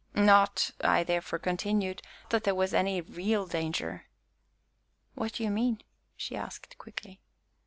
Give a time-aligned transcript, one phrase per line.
[0.15, 4.07] "Not," I therefore continued, "that there was any real danger."
[5.13, 5.83] "What do you mean?"
[6.17, 7.21] she asked quickly.